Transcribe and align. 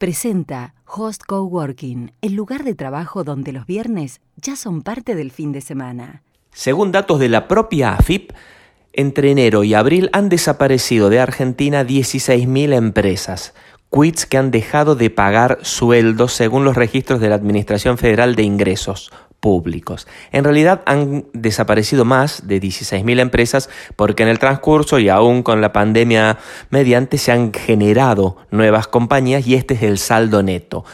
presenta 0.00 0.72
Host 0.86 1.24
Coworking, 1.26 2.12
el 2.22 2.32
lugar 2.32 2.64
de 2.64 2.74
trabajo 2.74 3.22
donde 3.22 3.52
los 3.52 3.66
viernes 3.66 4.22
ya 4.34 4.56
son 4.56 4.80
parte 4.80 5.14
del 5.14 5.30
fin 5.30 5.52
de 5.52 5.60
semana. 5.60 6.22
Según 6.52 6.90
datos 6.90 7.20
de 7.20 7.28
la 7.28 7.46
propia 7.46 7.92
AFIP, 7.92 8.32
entre 8.94 9.30
enero 9.30 9.62
y 9.62 9.74
abril 9.74 10.08
han 10.14 10.30
desaparecido 10.30 11.10
de 11.10 11.20
Argentina 11.20 11.84
16.000 11.84 12.74
empresas, 12.74 13.52
quits 13.92 14.24
que 14.24 14.38
han 14.38 14.50
dejado 14.50 14.96
de 14.96 15.10
pagar 15.10 15.58
sueldos 15.60 16.32
según 16.32 16.64
los 16.64 16.76
registros 16.76 17.20
de 17.20 17.28
la 17.28 17.34
Administración 17.34 17.98
Federal 17.98 18.36
de 18.36 18.44
Ingresos 18.44 19.12
públicos. 19.40 20.06
En 20.32 20.44
realidad 20.44 20.82
han 20.86 21.26
desaparecido 21.32 22.04
más 22.04 22.46
de 22.46 22.60
16.000 22.60 23.20
empresas 23.20 23.68
porque 23.96 24.22
en 24.22 24.28
el 24.28 24.38
transcurso 24.38 24.98
y 24.98 25.08
aún 25.08 25.42
con 25.42 25.60
la 25.60 25.72
pandemia 25.72 26.38
mediante 26.68 27.18
se 27.18 27.32
han 27.32 27.52
generado 27.52 28.36
nuevas 28.50 28.86
compañías 28.86 29.46
y 29.46 29.54
este 29.54 29.74
es 29.74 29.82
el 29.82 29.98
saldo 29.98 30.42
neto 30.42 30.84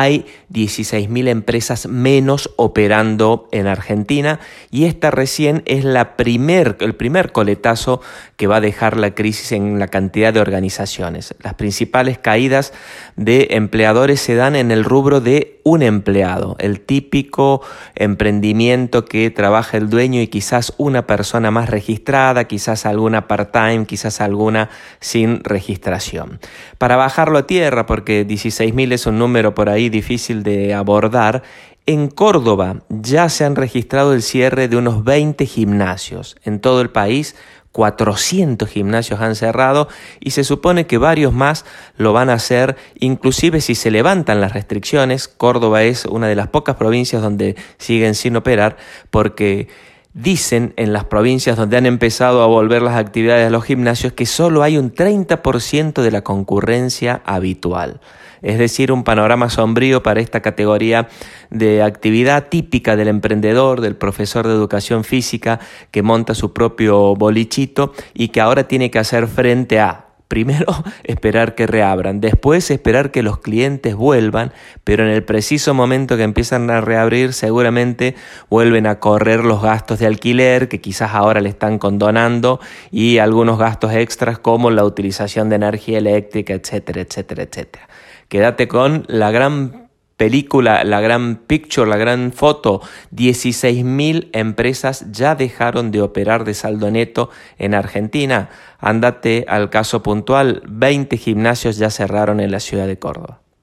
hay 0.00 0.26
16.000 0.52 1.28
empresas 1.28 1.86
menos 1.86 2.50
operando 2.56 3.48
en 3.52 3.66
Argentina 3.66 4.40
y 4.70 4.84
esta 4.84 5.10
recién 5.10 5.62
es 5.66 5.84
la 5.84 6.16
primer, 6.16 6.76
el 6.80 6.94
primer 6.94 7.32
coletazo 7.32 8.00
que 8.36 8.46
va 8.46 8.56
a 8.56 8.60
dejar 8.60 8.96
la 8.96 9.14
crisis 9.14 9.52
en 9.52 9.78
la 9.78 9.88
cantidad 9.88 10.32
de 10.32 10.40
organizaciones. 10.40 11.34
Las 11.42 11.54
principales 11.54 12.18
caídas 12.18 12.72
de 13.16 13.48
empleadores 13.50 14.20
se 14.20 14.34
dan 14.34 14.56
en 14.56 14.70
el 14.70 14.84
rubro 14.84 15.20
de 15.20 15.60
un 15.64 15.82
empleado, 15.82 16.56
el 16.58 16.80
típico 16.80 17.62
emprendimiento 17.94 19.06
que 19.06 19.30
trabaja 19.30 19.78
el 19.78 19.88
dueño 19.88 20.20
y 20.20 20.28
quizás 20.28 20.74
una 20.76 21.06
persona 21.06 21.50
más 21.50 21.70
registrada, 21.70 22.44
quizás 22.44 22.84
alguna 22.84 23.26
part-time, 23.26 23.86
quizás 23.86 24.20
alguna 24.20 24.68
sin 25.00 25.42
registración. 25.42 26.38
Para 26.76 26.96
bajarlo 26.96 27.38
a 27.38 27.46
tierra, 27.46 27.86
porque 27.86 28.26
16.000 28.26 28.92
es 28.92 29.06
un 29.06 29.18
número 29.18 29.54
por 29.54 29.70
ahí 29.70 29.83
difícil 29.88 30.42
de 30.42 30.74
abordar, 30.74 31.42
en 31.86 32.08
Córdoba 32.08 32.82
ya 32.88 33.28
se 33.28 33.44
han 33.44 33.56
registrado 33.56 34.14
el 34.14 34.22
cierre 34.22 34.68
de 34.68 34.76
unos 34.76 35.04
20 35.04 35.44
gimnasios. 35.46 36.36
En 36.44 36.60
todo 36.60 36.80
el 36.80 36.90
país 36.90 37.36
400 37.74 38.68
gimnasios 38.68 39.20
han 39.20 39.34
cerrado 39.34 39.88
y 40.20 40.30
se 40.30 40.44
supone 40.44 40.86
que 40.86 40.96
varios 40.96 41.32
más 41.32 41.64
lo 41.96 42.12
van 42.12 42.30
a 42.30 42.34
hacer 42.34 42.76
inclusive 43.00 43.60
si 43.60 43.74
se 43.74 43.90
levantan 43.90 44.40
las 44.40 44.52
restricciones. 44.52 45.26
Córdoba 45.26 45.82
es 45.82 46.04
una 46.06 46.28
de 46.28 46.36
las 46.36 46.48
pocas 46.48 46.76
provincias 46.76 47.20
donde 47.20 47.56
siguen 47.78 48.14
sin 48.14 48.36
operar 48.36 48.76
porque 49.10 49.66
dicen 50.14 50.72
en 50.76 50.92
las 50.92 51.04
provincias 51.04 51.56
donde 51.56 51.76
han 51.76 51.86
empezado 51.86 52.42
a 52.42 52.46
volver 52.46 52.82
las 52.82 52.96
actividades 52.96 53.48
a 53.48 53.50
los 53.50 53.64
gimnasios 53.64 54.12
que 54.12 54.26
solo 54.26 54.62
hay 54.62 54.78
un 54.78 54.94
30% 54.94 56.00
de 56.00 56.10
la 56.10 56.22
concurrencia 56.22 57.20
habitual. 57.26 58.00
Es 58.40 58.58
decir, 58.58 58.92
un 58.92 59.04
panorama 59.04 59.50
sombrío 59.50 60.02
para 60.02 60.20
esta 60.20 60.40
categoría 60.40 61.08
de 61.50 61.82
actividad 61.82 62.48
típica 62.48 62.94
del 62.94 63.08
emprendedor, 63.08 63.80
del 63.80 63.96
profesor 63.96 64.46
de 64.46 64.52
educación 64.52 65.02
física 65.02 65.60
que 65.90 66.02
monta 66.02 66.34
su 66.34 66.52
propio 66.52 67.16
bolichito 67.16 67.92
y 68.12 68.28
que 68.28 68.40
ahora 68.40 68.68
tiene 68.68 68.90
que 68.90 68.98
hacer 68.98 69.26
frente 69.26 69.80
a 69.80 70.13
Primero, 70.34 70.66
esperar 71.04 71.54
que 71.54 71.68
reabran, 71.68 72.20
después 72.20 72.68
esperar 72.72 73.12
que 73.12 73.22
los 73.22 73.38
clientes 73.38 73.94
vuelvan, 73.94 74.52
pero 74.82 75.04
en 75.04 75.10
el 75.10 75.22
preciso 75.22 75.74
momento 75.74 76.16
que 76.16 76.24
empiezan 76.24 76.68
a 76.70 76.80
reabrir 76.80 77.34
seguramente 77.34 78.16
vuelven 78.50 78.88
a 78.88 78.98
correr 78.98 79.44
los 79.44 79.62
gastos 79.62 80.00
de 80.00 80.06
alquiler 80.06 80.68
que 80.68 80.80
quizás 80.80 81.14
ahora 81.14 81.40
le 81.40 81.50
están 81.50 81.78
condonando 81.78 82.58
y 82.90 83.18
algunos 83.18 83.60
gastos 83.60 83.92
extras 83.92 84.40
como 84.40 84.72
la 84.72 84.82
utilización 84.82 85.50
de 85.50 85.54
energía 85.54 85.98
eléctrica, 85.98 86.52
etcétera, 86.52 87.02
etcétera, 87.02 87.44
etcétera. 87.44 87.88
Quédate 88.26 88.66
con 88.66 89.04
la 89.06 89.30
gran 89.30 89.83
película, 90.16 90.84
la 90.84 91.00
gran 91.00 91.36
picture, 91.36 91.88
la 91.88 91.96
gran 91.96 92.32
foto. 92.32 92.80
16.000 93.14 94.30
empresas 94.32 95.10
ya 95.12 95.34
dejaron 95.34 95.90
de 95.90 96.02
operar 96.02 96.44
de 96.44 96.54
saldo 96.54 96.90
neto 96.90 97.30
en 97.58 97.74
Argentina. 97.74 98.50
Ándate 98.78 99.44
al 99.48 99.70
caso 99.70 100.02
puntual, 100.02 100.62
20 100.66 101.16
gimnasios 101.16 101.76
ya 101.76 101.90
cerraron 101.90 102.40
en 102.40 102.50
la 102.50 102.60
ciudad 102.60 102.86
de 102.86 102.98
Córdoba. 102.98 103.43